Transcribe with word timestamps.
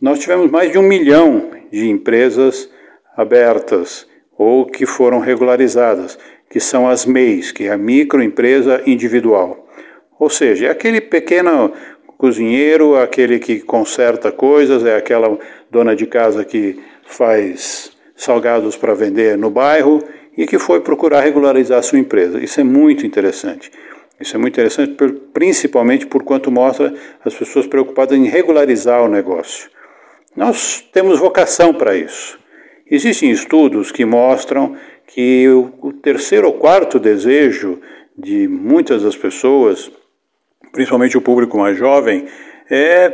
nós 0.00 0.18
tivemos 0.18 0.50
mais 0.50 0.70
de 0.70 0.78
um 0.78 0.82
milhão 0.82 1.50
de 1.70 1.88
empresas 1.88 2.70
abertas 3.16 4.06
ou 4.36 4.66
que 4.66 4.86
foram 4.86 5.18
regularizadas, 5.18 6.18
que 6.48 6.58
são 6.58 6.88
as 6.88 7.04
MEIs, 7.04 7.52
que 7.52 7.64
é 7.64 7.72
a 7.72 7.78
microempresa 7.78 8.82
individual. 8.86 9.69
Ou 10.20 10.28
seja, 10.28 10.66
é 10.66 10.70
aquele 10.70 11.00
pequeno 11.00 11.72
cozinheiro, 12.18 12.94
aquele 12.94 13.38
que 13.38 13.60
conserta 13.60 14.30
coisas, 14.30 14.84
é 14.84 14.94
aquela 14.94 15.38
dona 15.70 15.96
de 15.96 16.06
casa 16.06 16.44
que 16.44 16.78
faz 17.06 17.92
salgados 18.14 18.76
para 18.76 18.92
vender 18.92 19.38
no 19.38 19.48
bairro 19.48 20.04
e 20.36 20.46
que 20.46 20.58
foi 20.58 20.82
procurar 20.82 21.22
regularizar 21.22 21.82
sua 21.82 21.98
empresa. 21.98 22.38
Isso 22.38 22.60
é 22.60 22.64
muito 22.64 23.06
interessante. 23.06 23.70
Isso 24.20 24.36
é 24.36 24.38
muito 24.38 24.52
interessante, 24.52 24.94
principalmente 25.32 26.06
por 26.06 26.22
quanto 26.22 26.50
mostra 26.50 26.92
as 27.24 27.34
pessoas 27.34 27.66
preocupadas 27.66 28.18
em 28.18 28.26
regularizar 28.26 29.02
o 29.02 29.08
negócio. 29.08 29.70
Nós 30.36 30.86
temos 30.92 31.18
vocação 31.18 31.72
para 31.72 31.96
isso. 31.96 32.38
Existem 32.90 33.30
estudos 33.30 33.90
que 33.90 34.04
mostram 34.04 34.76
que 35.06 35.48
o 35.48 35.94
terceiro 36.02 36.48
ou 36.48 36.52
quarto 36.52 36.98
desejo 36.98 37.80
de 38.18 38.46
muitas 38.46 39.02
das 39.02 39.16
pessoas 39.16 39.90
principalmente 40.72 41.16
o 41.16 41.20
público 41.20 41.58
mais 41.58 41.76
jovem, 41.76 42.26
é 42.70 43.12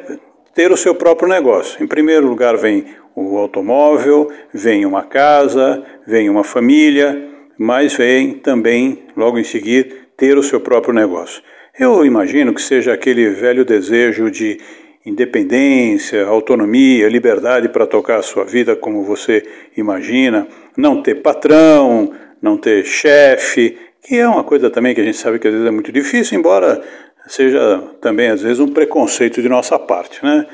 ter 0.54 0.72
o 0.72 0.76
seu 0.76 0.94
próprio 0.94 1.28
negócio. 1.28 1.82
Em 1.82 1.86
primeiro 1.86 2.26
lugar 2.26 2.56
vem 2.56 2.86
o 3.14 3.38
automóvel, 3.38 4.30
vem 4.52 4.84
uma 4.84 5.02
casa, 5.02 5.82
vem 6.06 6.28
uma 6.28 6.44
família, 6.44 7.30
mas 7.58 7.94
vem 7.94 8.34
também, 8.34 9.04
logo 9.16 9.38
em 9.38 9.44
seguida, 9.44 9.94
ter 10.16 10.36
o 10.36 10.42
seu 10.42 10.60
próprio 10.60 10.94
negócio. 10.94 11.42
Eu 11.78 12.04
imagino 12.04 12.54
que 12.54 12.62
seja 12.62 12.92
aquele 12.92 13.30
velho 13.30 13.64
desejo 13.64 14.30
de 14.30 14.58
independência, 15.04 16.26
autonomia, 16.26 17.08
liberdade 17.08 17.68
para 17.68 17.86
tocar 17.86 18.18
a 18.18 18.22
sua 18.22 18.44
vida 18.44 18.74
como 18.74 19.04
você 19.04 19.42
imagina, 19.76 20.48
não 20.76 21.00
ter 21.00 21.16
patrão, 21.16 22.12
não 22.42 22.56
ter 22.56 22.84
chefe, 22.84 23.78
que 24.06 24.16
é 24.16 24.28
uma 24.28 24.44
coisa 24.44 24.70
também 24.70 24.94
que 24.94 25.00
a 25.00 25.04
gente 25.04 25.16
sabe 25.16 25.40
que 25.40 25.48
às 25.48 25.52
vezes 25.52 25.66
é 25.66 25.70
muito 25.72 25.90
difícil, 25.90 26.38
embora 26.38 26.80
seja 27.26 27.82
também 28.00 28.28
às 28.28 28.40
vezes 28.40 28.60
um 28.60 28.68
preconceito 28.68 29.42
de 29.42 29.48
nossa 29.48 29.76
parte, 29.80 30.24
né? 30.24 30.46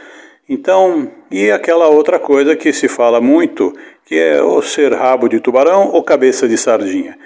Então, 0.49 1.11
e 1.31 1.51
aquela 1.51 1.87
outra 1.89 2.19
coisa 2.19 2.57
que 2.57 2.73
se 2.73 2.89
fala 2.89 3.21
muito, 3.21 3.73
que 4.07 4.19
é 4.19 4.43
o 4.43 4.63
ser 4.63 4.95
rabo 4.95 5.29
de 5.29 5.39
tubarão 5.39 5.91
ou 5.91 6.03
cabeça 6.03 6.49
de 6.49 6.57
sardinha. 6.57 7.19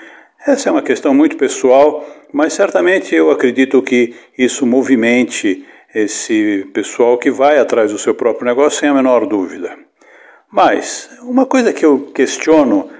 Essa 0.44 0.68
é 0.68 0.72
uma 0.72 0.82
questão 0.82 1.14
muito 1.14 1.36
pessoal, 1.36 2.04
mas 2.32 2.52
certamente 2.52 3.14
eu 3.14 3.30
acredito 3.30 3.80
que 3.80 4.12
isso 4.36 4.66
movimente 4.66 5.64
esse 5.94 6.68
pessoal 6.74 7.16
que 7.18 7.30
vai 7.30 7.58
atrás 7.58 7.92
do 7.92 7.98
seu 7.98 8.14
próprio 8.14 8.46
negócio 8.46 8.80
sem 8.80 8.88
a 8.88 8.94
menor 8.94 9.26
dúvida. 9.26 9.78
Mas 10.50 11.08
uma 11.22 11.46
coisa 11.46 11.72
que 11.72 11.86
eu 11.86 12.10
questiono, 12.12 12.90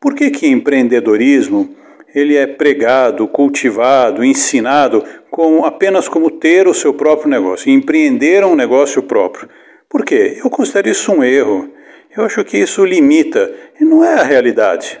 por 0.00 0.14
que 0.14 0.30
que 0.30 0.48
empreendedorismo 0.48 1.76
ele 2.14 2.36
é 2.36 2.46
pregado, 2.46 3.26
cultivado, 3.28 4.24
ensinado 4.24 5.04
com, 5.30 5.64
apenas 5.64 6.08
como 6.08 6.30
ter 6.30 6.66
o 6.66 6.74
seu 6.74 6.92
próprio 6.94 7.30
negócio, 7.30 7.70
empreender 7.70 8.44
um 8.44 8.54
negócio 8.54 9.02
próprio. 9.02 9.48
Por 9.88 10.04
quê? 10.04 10.38
Eu 10.42 10.50
considero 10.50 10.88
isso 10.88 11.12
um 11.12 11.22
erro. 11.22 11.70
Eu 12.16 12.24
acho 12.24 12.44
que 12.44 12.58
isso 12.58 12.84
limita 12.84 13.52
e 13.80 13.84
não 13.84 14.04
é 14.04 14.14
a 14.14 14.24
realidade. 14.24 15.00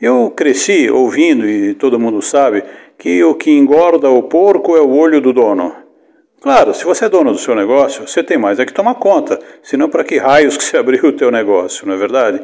Eu 0.00 0.32
cresci 0.34 0.90
ouvindo, 0.90 1.46
e 1.48 1.74
todo 1.74 2.00
mundo 2.00 2.22
sabe, 2.22 2.64
que 2.96 3.22
o 3.22 3.34
que 3.34 3.50
engorda 3.50 4.08
o 4.08 4.22
porco 4.22 4.76
é 4.76 4.80
o 4.80 4.90
olho 4.90 5.20
do 5.20 5.32
dono. 5.32 5.74
Claro, 6.40 6.72
se 6.72 6.84
você 6.84 7.04
é 7.04 7.08
dono 7.08 7.32
do 7.32 7.38
seu 7.38 7.54
negócio, 7.54 8.08
você 8.08 8.22
tem 8.22 8.38
mais 8.38 8.58
é 8.58 8.64
que 8.64 8.72
tomar 8.72 8.94
conta, 8.94 9.38
senão 9.62 9.90
para 9.90 10.02
que 10.02 10.16
raios 10.16 10.56
que 10.56 10.64
você 10.64 10.76
abriu 10.78 11.04
o 11.04 11.12
teu 11.12 11.30
negócio, 11.30 11.86
não 11.86 11.94
é 11.94 11.98
verdade? 11.98 12.40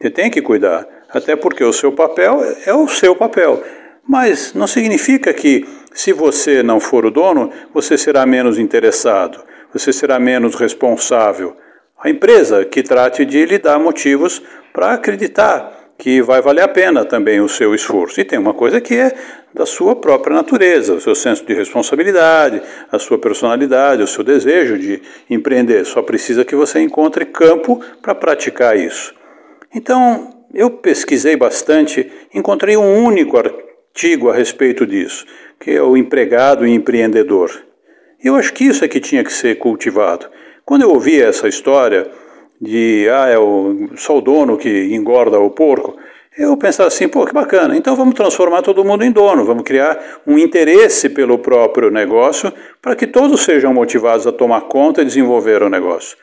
Você 0.00 0.08
tem 0.08 0.30
que 0.30 0.40
cuidar, 0.40 0.86
até 1.12 1.36
porque 1.36 1.64
o 1.64 1.72
seu 1.72 1.92
papel 1.92 2.40
é 2.64 2.72
o 2.72 2.88
seu 2.88 3.14
papel. 3.14 3.62
Mas 4.06 4.54
não 4.54 4.66
significa 4.66 5.32
que, 5.32 5.66
se 5.92 6.12
você 6.12 6.62
não 6.62 6.80
for 6.80 7.04
o 7.04 7.10
dono, 7.10 7.50
você 7.72 7.96
será 7.96 8.24
menos 8.26 8.58
interessado, 8.58 9.42
você 9.72 9.92
será 9.92 10.18
menos 10.18 10.54
responsável. 10.54 11.56
A 12.02 12.08
empresa 12.08 12.64
que 12.64 12.82
trate 12.82 13.24
de 13.24 13.44
lhe 13.44 13.58
dar 13.58 13.78
motivos 13.78 14.42
para 14.72 14.92
acreditar 14.92 15.80
que 16.00 16.22
vai 16.22 16.40
valer 16.40 16.62
a 16.62 16.68
pena 16.68 17.04
também 17.04 17.40
o 17.40 17.48
seu 17.48 17.74
esforço. 17.74 18.20
E 18.20 18.24
tem 18.24 18.38
uma 18.38 18.54
coisa 18.54 18.80
que 18.80 18.96
é 18.96 19.12
da 19.52 19.66
sua 19.66 19.94
própria 19.94 20.34
natureza, 20.34 20.94
o 20.94 21.00
seu 21.00 21.14
senso 21.14 21.44
de 21.44 21.52
responsabilidade, 21.52 22.62
a 22.90 22.98
sua 22.98 23.18
personalidade, 23.18 24.02
o 24.02 24.06
seu 24.06 24.24
desejo 24.24 24.78
de 24.78 25.02
empreender. 25.28 25.84
Só 25.84 26.00
precisa 26.00 26.44
que 26.44 26.56
você 26.56 26.80
encontre 26.80 27.26
campo 27.26 27.80
para 28.00 28.14
praticar 28.14 28.76
isso. 28.76 29.14
Então, 29.74 30.39
eu 30.52 30.70
pesquisei 30.70 31.36
bastante, 31.36 32.10
encontrei 32.34 32.76
um 32.76 33.04
único 33.04 33.36
artigo 33.36 34.30
a 34.30 34.34
respeito 34.34 34.86
disso, 34.86 35.24
que 35.58 35.70
é 35.70 35.82
o 35.82 35.96
empregado 35.96 36.66
e 36.66 36.70
empreendedor. 36.70 37.50
Eu 38.22 38.36
acho 38.36 38.52
que 38.52 38.64
isso 38.64 38.84
é 38.84 38.88
que 38.88 39.00
tinha 39.00 39.24
que 39.24 39.32
ser 39.32 39.56
cultivado. 39.56 40.26
Quando 40.64 40.82
eu 40.82 40.90
ouvi 40.90 41.20
essa 41.20 41.48
história 41.48 42.10
de, 42.60 43.08
ah, 43.10 43.28
é 43.28 43.38
o, 43.38 43.90
só 43.96 44.18
o 44.18 44.20
dono 44.20 44.58
que 44.58 44.94
engorda 44.94 45.38
o 45.38 45.50
porco, 45.50 45.96
eu 46.36 46.56
pensava 46.56 46.88
assim, 46.88 47.08
pô, 47.08 47.26
que 47.26 47.32
bacana, 47.32 47.76
então 47.76 47.96
vamos 47.96 48.14
transformar 48.14 48.62
todo 48.62 48.84
mundo 48.84 49.04
em 49.04 49.10
dono, 49.10 49.44
vamos 49.44 49.64
criar 49.64 49.98
um 50.26 50.38
interesse 50.38 51.08
pelo 51.08 51.38
próprio 51.38 51.90
negócio 51.90 52.52
para 52.80 52.94
que 52.94 53.06
todos 53.06 53.42
sejam 53.42 53.74
motivados 53.74 54.26
a 54.26 54.32
tomar 54.32 54.62
conta 54.62 55.02
e 55.02 55.04
desenvolver 55.04 55.62
o 55.62 55.68
negócio. 55.68 56.16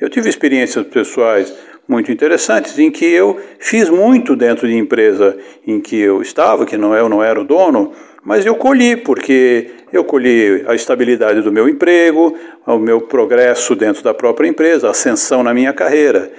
Eu 0.00 0.08
tive 0.08 0.28
experiências 0.28 0.86
pessoais 0.86 1.54
muito 1.86 2.10
interessantes 2.10 2.78
em 2.78 2.90
que 2.90 3.04
eu 3.04 3.38
fiz 3.58 3.88
muito 3.88 4.34
dentro 4.34 4.66
de 4.66 4.74
empresa 4.74 5.36
em 5.66 5.80
que 5.80 5.98
eu 6.00 6.22
estava, 6.22 6.64
que 6.64 6.76
não 6.76 6.94
eu 6.94 7.08
não 7.08 7.22
era 7.22 7.40
o 7.40 7.44
dono, 7.44 7.92
mas 8.24 8.46
eu 8.46 8.54
colhi 8.54 8.96
porque 8.96 9.70
eu 9.92 10.02
colhi 10.04 10.64
a 10.66 10.74
estabilidade 10.74 11.42
do 11.42 11.52
meu 11.52 11.68
emprego, 11.68 12.34
o 12.66 12.78
meu 12.78 13.02
progresso 13.02 13.76
dentro 13.76 14.02
da 14.02 14.14
própria 14.14 14.48
empresa, 14.48 14.88
a 14.88 14.92
ascensão 14.92 15.42
na 15.42 15.52
minha 15.52 15.72
carreira. 15.72 16.32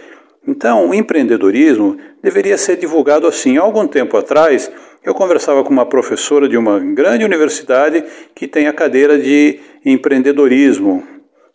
Então, 0.48 0.90
o 0.90 0.94
empreendedorismo 0.94 1.98
deveria 2.22 2.58
ser 2.58 2.78
divulgado 2.78 3.28
assim. 3.28 3.58
Há 3.58 3.62
algum 3.62 3.88
tempo 3.88 4.18
atrás, 4.18 4.72
eu 5.04 5.14
conversava 5.14 5.64
com 5.64 5.70
uma 5.70 5.86
professora 5.86 6.48
de 6.48 6.58
uma 6.58 6.80
grande 6.80 7.24
universidade 7.24 8.04
que 8.34 8.48
tem 8.48 8.68
a 8.68 8.74
cadeira 8.74 9.18
de 9.18 9.60
empreendedorismo 9.84 11.04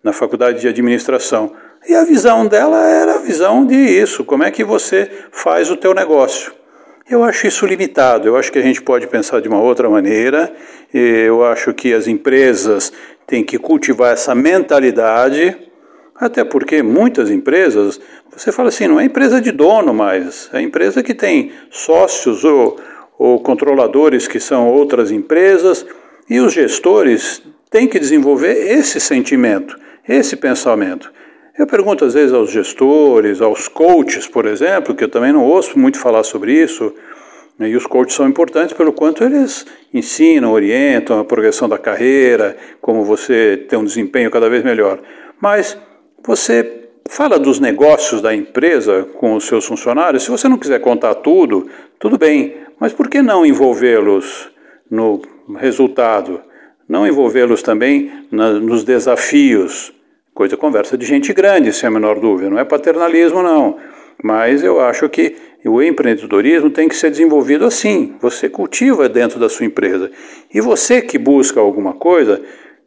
na 0.03 0.13
faculdade 0.13 0.61
de 0.61 0.69
administração. 0.69 1.53
E 1.89 1.95
a 1.95 2.05
visão 2.05 2.47
dela 2.47 2.87
era 2.87 3.15
a 3.15 3.19
visão 3.19 3.65
de 3.65 3.75
isso, 3.75 4.25
como 4.25 4.45
é 4.45 4.51
que 4.51 4.63
você 4.63 5.11
faz 5.33 5.71
o 5.71 5.77
teu 5.77 5.95
negócio. 5.95 6.53
Eu 7.09 7.25
acho 7.25 7.47
isso 7.47 7.67
limitado, 7.67 8.29
eu 8.29 8.37
acho 8.37 8.53
que 8.53 8.59
a 8.59 8.63
gente 8.63 8.83
pode 8.83 9.07
pensar 9.07 9.41
de 9.41 9.49
uma 9.49 9.61
outra 9.61 9.89
maneira, 9.89 10.53
eu 10.93 11.45
acho 11.45 11.73
que 11.75 11.93
as 11.93 12.07
empresas 12.07 12.93
têm 13.27 13.43
que 13.43 13.59
cultivar 13.59 14.13
essa 14.13 14.35
mentalidade, 14.35 15.57
até 16.15 16.45
porque 16.45 16.83
muitas 16.83 17.31
empresas, 17.31 17.99
você 18.31 18.53
fala 18.53 18.69
assim, 18.69 18.87
não 18.87 19.01
é 19.01 19.05
empresa 19.05 19.41
de 19.41 19.51
dono 19.51 19.93
mais, 19.93 20.51
é 20.53 20.61
empresa 20.61 21.03
que 21.03 21.15
tem 21.15 21.51
sócios 21.71 22.45
ou, 22.45 22.79
ou 23.19 23.41
controladores 23.41 24.29
que 24.29 24.39
são 24.39 24.69
outras 24.69 25.11
empresas, 25.11 25.85
e 26.29 26.39
os 26.39 26.53
gestores 26.53 27.43
têm 27.71 27.89
que 27.89 27.99
desenvolver 27.99 28.53
esse 28.71 29.01
sentimento, 29.01 29.77
esse 30.07 30.37
pensamento. 30.37 31.11
Eu 31.61 31.67
pergunto 31.67 32.07
às 32.07 32.15
vezes 32.15 32.33
aos 32.33 32.51
gestores, 32.51 33.43
aos 33.43 33.69
coaches, 33.69 34.27
por 34.27 34.47
exemplo, 34.47 34.95
que 34.95 35.05
eu 35.05 35.11
também 35.11 35.31
não 35.31 35.45
ouço 35.45 35.79
muito 35.79 35.99
falar 35.99 36.23
sobre 36.23 36.55
isso, 36.55 36.91
né, 37.59 37.69
e 37.69 37.77
os 37.77 37.85
coaches 37.85 38.15
são 38.15 38.27
importantes 38.27 38.75
pelo 38.75 38.95
quanto 38.95 39.23
eles 39.23 39.67
ensinam, 39.93 40.53
orientam 40.53 41.21
a 41.21 41.25
progressão 41.25 41.69
da 41.69 41.77
carreira, 41.77 42.57
como 42.81 43.05
você 43.05 43.63
ter 43.69 43.77
um 43.77 43.85
desempenho 43.85 44.31
cada 44.31 44.49
vez 44.49 44.65
melhor. 44.65 45.01
Mas 45.39 45.77
você 46.25 46.89
fala 47.07 47.39
dos 47.39 47.61
negócios 47.61 48.23
da 48.23 48.35
empresa 48.35 49.07
com 49.19 49.35
os 49.35 49.45
seus 49.45 49.67
funcionários. 49.67 50.23
Se 50.23 50.31
você 50.31 50.49
não 50.49 50.57
quiser 50.57 50.81
contar 50.81 51.17
tudo, 51.17 51.69
tudo 51.99 52.17
bem, 52.17 52.57
mas 52.81 52.95
por 52.95 53.07
que 53.07 53.21
não 53.21 53.45
envolvê-los 53.45 54.49
no 54.91 55.21
resultado? 55.59 56.41
Não 56.89 57.07
envolvê-los 57.07 57.63
também 57.63 58.11
na, 58.33 58.51
nos 58.55 58.83
desafios? 58.83 59.93
Coisa 60.41 60.57
conversa 60.57 60.97
de 60.97 61.05
gente 61.05 61.35
grande, 61.35 61.71
sem 61.71 61.87
a 61.87 61.91
menor 61.91 62.19
dúvida, 62.19 62.49
não 62.49 62.59
é 62.59 62.65
paternalismo, 62.65 63.43
não. 63.43 63.77
Mas 64.25 64.65
eu 64.65 64.81
acho 64.81 65.07
que 65.07 65.37
o 65.67 65.83
empreendedorismo 65.83 66.71
tem 66.71 66.89
que 66.89 66.97
ser 66.97 67.11
desenvolvido 67.11 67.67
assim. 67.67 68.15
Você 68.23 68.49
cultiva 68.49 69.07
dentro 69.07 69.39
da 69.39 69.51
sua 69.51 69.67
empresa. 69.67 70.11
E 70.51 70.59
você 70.59 71.03
que 71.03 71.19
busca 71.19 71.61
alguma 71.61 71.93
coisa, 71.93 72.41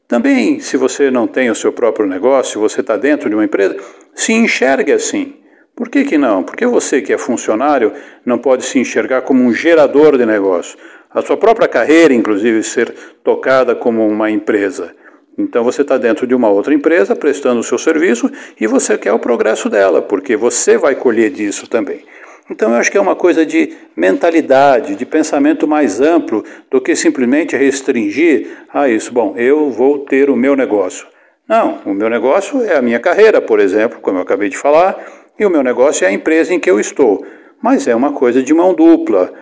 também, 0.08 0.60
se 0.60 0.78
você 0.78 1.12
não 1.12 1.28
tem 1.28 1.52
o 1.52 1.54
seu 1.54 1.72
próprio 1.72 2.08
negócio, 2.08 2.60
você 2.60 2.82
está 2.82 2.98
dentro 2.98 3.30
de 3.30 3.36
uma 3.36 3.46
empresa, 3.46 3.78
se 4.16 4.34
enxergue 4.34 4.92
assim. 4.92 5.36
Por 5.76 5.90
que, 5.90 6.06
que 6.06 6.18
não? 6.18 6.42
Porque 6.42 6.66
você 6.66 7.04
que 7.04 7.14
é 7.14 7.20
funcionário 7.20 7.94
não 8.26 8.40
pode 8.40 8.66
se 8.66 8.80
enxergar 8.80 9.22
como 9.22 9.44
um 9.44 9.54
gerador 9.54 10.18
de 10.18 10.26
negócio. 10.26 10.76
A 11.12 11.22
sua 11.22 11.38
própria 11.38 11.68
carreira, 11.68 12.16
inclusive, 12.16 12.64
ser 12.64 12.96
tocada 13.24 13.76
como 13.76 14.08
uma 14.08 14.32
empresa. 14.32 14.96
Então 15.38 15.64
você 15.64 15.82
está 15.82 15.98
dentro 15.98 16.28
de 16.28 16.36
uma 16.36 16.50
outra 16.50 16.74
empresa 16.74 17.16
prestando 17.16 17.60
o 17.60 17.64
seu 17.64 17.78
serviço 17.78 18.32
e 18.60 18.68
você 18.68 18.98
quer 18.98 19.14
o 19.14 19.20
progresso 19.20 19.70
dela, 19.70 20.02
porque 20.02 20.36
você 20.36 20.78
vai 20.78 20.96
colher 20.96 21.32
disso 21.32 21.68
também. 21.68 22.04
Então 22.50 22.72
eu 22.72 22.78
acho 22.78 22.92
que 22.92 22.98
é 22.98 23.02
uma 23.02 23.16
coisa 23.16 23.46
de 23.46 23.74
mentalidade, 23.96 24.96
de 24.96 25.06
pensamento 25.06 25.68
mais 25.68 26.02
amplo 26.02 26.44
do 26.70 26.82
que 26.82 26.96
simplesmente 26.96 27.56
restringir 27.56 28.48
a 28.72 28.88
isso. 28.90 29.14
Bom, 29.14 29.34
eu 29.38 29.72
vou 29.72 30.00
ter 30.00 30.30
o 30.30 30.36
meu 30.36 30.56
negócio. 30.56 31.08
Não, 31.48 31.80
o 31.86 31.94
meu 31.94 32.10
negócio 32.10 32.62
é 32.62 32.76
a 32.76 32.82
minha 32.82 33.00
carreira, 33.00 33.42
por 33.42 33.60
exemplo, 33.60 34.00
como 34.02 34.18
eu 34.18 34.22
acabei 34.22 34.50
de 34.50 34.58
falar, 34.58 34.98
e 35.40 35.46
o 35.46 35.50
meu 35.50 35.64
negócio 35.64 36.06
é 36.06 36.08
a 36.08 36.12
empresa 36.12 36.54
em 36.54 36.60
que 36.60 36.70
eu 36.70 36.80
estou. 36.80 37.26
Mas 37.62 37.88
é 37.88 37.96
uma 37.96 38.12
coisa 38.12 38.44
de 38.44 38.54
mão 38.54 38.74
dupla. 38.74 39.34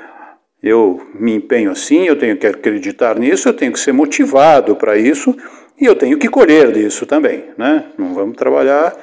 Eu 0.62 1.02
me 1.16 1.34
empenho 1.34 1.72
assim, 1.72 2.06
eu 2.06 2.16
tenho 2.16 2.38
que 2.38 2.46
acreditar 2.46 3.18
nisso, 3.18 3.50
eu 3.50 3.54
tenho 3.54 3.72
que 3.72 3.80
ser 3.80 3.92
motivado 3.92 4.76
para 4.76 4.96
isso 4.96 5.36
e 5.82 5.86
eu 5.86 5.96
tenho 5.96 6.20
que 6.20 6.30
colher 6.30 6.72
disso 6.72 7.08
também. 7.08 7.46
Né? 7.58 7.86
Não 7.98 8.14
vamos 8.14 8.38
trabalhar 8.38 8.96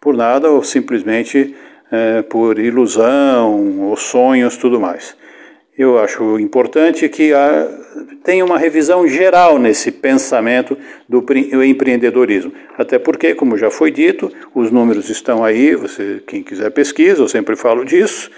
por 0.00 0.16
nada 0.16 0.50
ou 0.50 0.64
simplesmente 0.64 1.54
é, 1.90 2.22
por 2.22 2.58
ilusão 2.58 3.80
ou 3.82 3.96
sonhos, 3.96 4.56
tudo 4.56 4.80
mais. 4.80 5.14
Eu 5.76 5.98
acho 5.98 6.38
importante 6.38 7.08
que 7.08 7.34
há, 7.34 7.68
tenha 8.24 8.44
uma 8.44 8.58
revisão 8.58 9.06
geral 9.06 9.58
nesse 9.58 9.90
pensamento 9.90 10.76
do 11.06 11.24
empreendedorismo. 11.62 12.52
Até 12.78 12.98
porque, 12.98 13.34
como 13.34 13.56
já 13.56 13.70
foi 13.70 13.90
dito, 13.90 14.32
os 14.54 14.70
números 14.70 15.10
estão 15.10 15.44
aí, 15.44 15.74
você, 15.74 16.22
quem 16.26 16.42
quiser 16.42 16.70
pesquisa, 16.70 17.22
eu 17.22 17.28
sempre 17.28 17.56
falo 17.56 17.84
disso, 17.84 18.30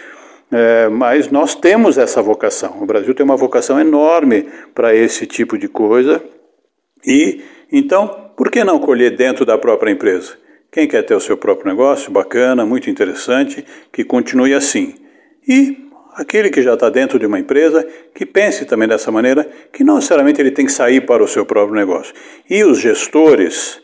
é, 0.51 0.89
mas 0.89 1.31
nós 1.31 1.55
temos 1.55 1.97
essa 1.97 2.21
vocação. 2.21 2.79
O 2.81 2.87
Brasil 2.87 3.15
tem 3.15 3.25
uma 3.25 3.37
vocação 3.37 3.81
enorme 3.81 4.47
para 4.75 4.95
esse 4.95 5.27
tipo 5.27 5.57
de 5.57 5.69
coisa 5.69 6.23
e 7.07 7.41
então, 7.71 8.31
por 8.37 8.51
que 8.51 8.65
não 8.65 8.79
colher 8.79 9.17
dentro 9.17 9.45
da 9.45 9.59
própria 9.59 9.91
empresa? 9.91 10.37
Quem 10.71 10.89
quer 10.89 11.03
ter 11.03 11.15
o 11.15 11.21
seu 11.21 11.37
próprio 11.37 11.69
negócio, 11.69 12.11
bacana, 12.11 12.67
muito 12.67 12.91
interessante, 12.91 13.65
que 13.93 14.03
continue 14.03 14.55
assim. 14.55 14.95
E 15.47 15.89
aquele 16.15 16.51
que 16.51 16.63
já 16.63 16.75
está 16.75 16.91
dentro 16.91 17.19
de 17.19 17.27
uma 17.27 17.39
empresa, 17.39 17.87
que 18.15 18.27
pense 18.27 18.65
também 18.65 18.89
dessa 18.89 19.11
maneira, 19.11 19.49
que 19.73 19.85
não 19.85 19.97
necessariamente 19.97 20.41
ele 20.41 20.51
tem 20.51 20.67
que 20.67 20.73
sair 20.73 21.01
para 21.03 21.23
o 21.23 21.29
seu 21.29 21.47
próprio 21.47 21.77
negócio. 21.77 22.15
E 22.51 22.65
os 22.65 22.79
gestores, 22.79 23.81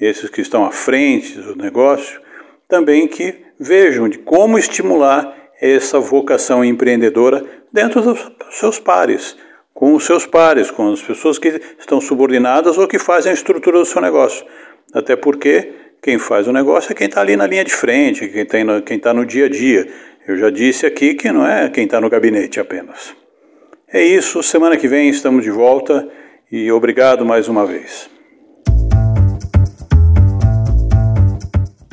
esses 0.00 0.28
que 0.28 0.40
estão 0.40 0.64
à 0.64 0.72
frente 0.72 1.38
do 1.38 1.54
negócio, 1.54 2.20
também 2.68 3.06
que 3.06 3.36
vejam 3.58 4.08
de 4.08 4.18
como 4.18 4.58
estimular 4.58 5.36
essa 5.60 6.00
vocação 6.00 6.64
empreendedora 6.64 7.44
dentro 7.72 8.02
dos 8.02 8.30
seus 8.50 8.78
pares 8.78 9.36
com 9.74 9.94
os 9.94 10.06
seus 10.06 10.24
pares, 10.24 10.70
com 10.70 10.92
as 10.92 11.02
pessoas 11.02 11.36
que 11.36 11.60
estão 11.78 12.00
subordinadas 12.00 12.78
ou 12.78 12.86
que 12.86 12.98
fazem 12.98 13.32
a 13.32 13.34
estrutura 13.34 13.80
do 13.80 13.84
seu 13.84 14.00
negócio. 14.00 14.46
Até 14.94 15.16
porque 15.16 15.72
quem 16.00 16.18
faz 16.18 16.46
o 16.46 16.52
negócio 16.52 16.92
é 16.92 16.94
quem 16.94 17.08
está 17.08 17.20
ali 17.20 17.36
na 17.36 17.46
linha 17.46 17.64
de 17.64 17.74
frente, 17.74 18.28
quem 18.28 18.42
está 18.42 18.82
quem 18.82 18.98
tá 18.98 19.12
no 19.12 19.26
dia 19.26 19.46
a 19.46 19.48
dia. 19.48 19.88
Eu 20.26 20.38
já 20.38 20.48
disse 20.48 20.86
aqui 20.86 21.14
que 21.14 21.30
não 21.32 21.46
é 21.46 21.68
quem 21.68 21.84
está 21.84 22.00
no 22.00 22.08
gabinete 22.08 22.60
apenas. 22.60 23.14
É 23.92 24.02
isso, 24.02 24.42
semana 24.42 24.76
que 24.76 24.86
vem 24.86 25.08
estamos 25.08 25.42
de 25.42 25.50
volta 25.50 26.08
e 26.50 26.70
obrigado 26.70 27.26
mais 27.26 27.48
uma 27.48 27.66
vez. 27.66 28.08